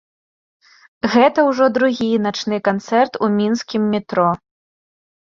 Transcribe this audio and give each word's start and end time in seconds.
Гэта 1.15 1.39
ўжо 1.49 1.65
другі 1.75 2.07
начны 2.27 2.57
канцэрт 2.69 3.13
у 3.27 3.29
мінскім 3.35 3.85
метро. 3.93 4.25